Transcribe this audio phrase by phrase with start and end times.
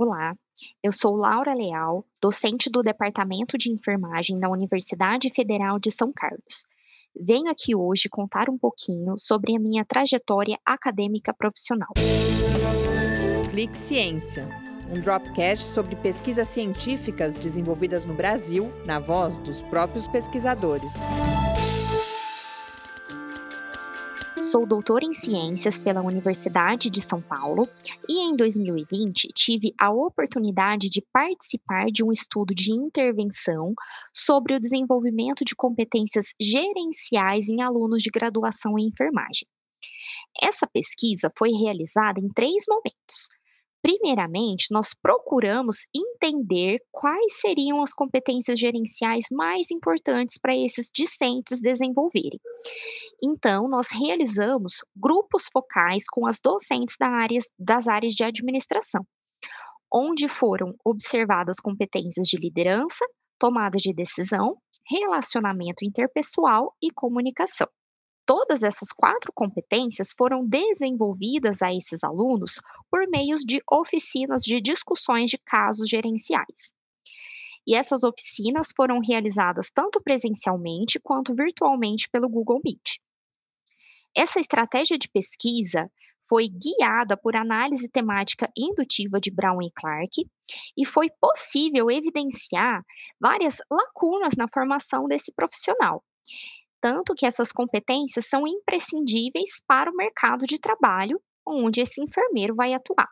[0.00, 0.32] Olá,
[0.80, 6.64] eu sou Laura Leal, docente do Departamento de Enfermagem da Universidade Federal de São Carlos.
[7.20, 11.88] Venho aqui hoje contar um pouquinho sobre a minha trajetória acadêmica profissional.
[13.50, 14.46] Clique Ciência,
[14.88, 20.92] um dropcast sobre pesquisas científicas desenvolvidas no Brasil, na voz dos próprios pesquisadores.
[24.40, 27.68] Sou doutora em ciências pela Universidade de São Paulo
[28.08, 33.74] e em 2020 tive a oportunidade de participar de um estudo de intervenção
[34.14, 39.46] sobre o desenvolvimento de competências gerenciais em alunos de graduação em enfermagem.
[40.40, 43.28] Essa pesquisa foi realizada em três momentos.
[43.80, 52.40] Primeiramente, nós procuramos entender quais seriam as competências gerenciais mais importantes para esses discentes desenvolverem.
[53.22, 59.04] Então, nós realizamos grupos focais com as docentes da área, das áreas de administração,
[59.92, 63.04] onde foram observadas competências de liderança,
[63.38, 64.56] tomada de decisão,
[64.90, 67.68] relacionamento interpessoal e comunicação.
[68.28, 75.30] Todas essas quatro competências foram desenvolvidas a esses alunos por meios de oficinas de discussões
[75.30, 76.74] de casos gerenciais.
[77.66, 83.00] E essas oficinas foram realizadas tanto presencialmente quanto virtualmente pelo Google Meet.
[84.14, 85.90] Essa estratégia de pesquisa
[86.28, 90.28] foi guiada por análise temática indutiva de Brown e Clark
[90.76, 92.84] e foi possível evidenciar
[93.18, 96.04] várias lacunas na formação desse profissional
[96.80, 102.74] tanto que essas competências são imprescindíveis para o mercado de trabalho onde esse enfermeiro vai
[102.74, 103.08] atuar.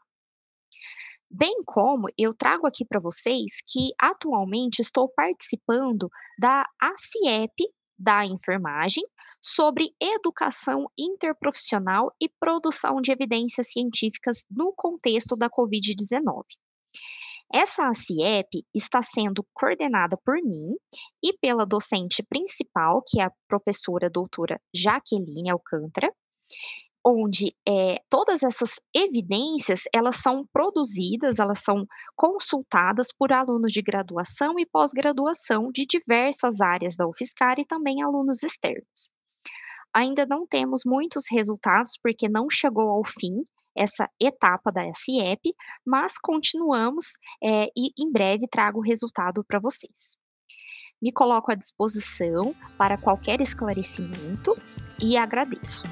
[1.30, 6.08] Bem como eu trago aqui para vocês que atualmente estou participando
[6.38, 7.64] da ACIEP
[7.98, 9.02] da enfermagem
[9.40, 16.44] sobre educação interprofissional e produção de evidências científicas no contexto da Covid-19.
[17.52, 20.74] Essa ACIEP está sendo coordenada por mim
[21.22, 26.12] e pela docente principal, que é a professora doutora Jaqueline Alcântara,
[27.04, 31.86] onde é, todas essas evidências elas são produzidas, elas são
[32.16, 38.42] consultadas por alunos de graduação e pós-graduação de diversas áreas da UFSCar e também alunos
[38.42, 39.10] externos.
[39.94, 43.44] Ainda não temos muitos resultados porque não chegou ao fim
[43.76, 45.54] essa etapa da SIEP,
[45.84, 50.16] mas continuamos é, e em breve trago o resultado para vocês.
[51.00, 54.54] Me coloco à disposição para qualquer esclarecimento
[55.00, 55.84] e agradeço.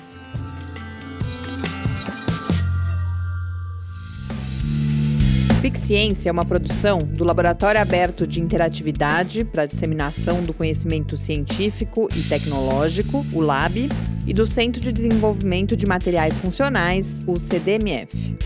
[5.84, 12.22] Ciência é uma produção do Laboratório Aberto de Interatividade para Disseminação do Conhecimento Científico e
[12.22, 13.90] Tecnológico, o LAB,
[14.26, 18.36] e do Centro de Desenvolvimento de Materiais Funcionais, o CDMF.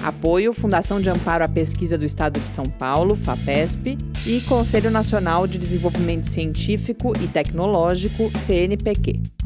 [0.05, 5.47] Apoio Fundação de Amparo à Pesquisa do Estado de São Paulo, FAPESP, e Conselho Nacional
[5.47, 9.38] de Desenvolvimento Científico e Tecnológico, CNPq.